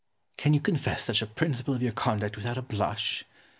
[0.31, 0.37] Ximenes.
[0.43, 3.23] Can you confess such a principle of your conduct without a blush?